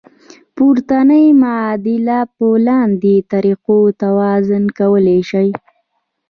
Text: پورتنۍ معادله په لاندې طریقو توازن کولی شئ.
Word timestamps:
پورتنۍ 0.55 1.25
معادله 1.41 2.19
په 2.35 2.47
لاندې 2.67 3.15
طریقو 3.31 3.79
توازن 4.01 4.63
کولی 4.79 5.19
شئ. 5.29 5.49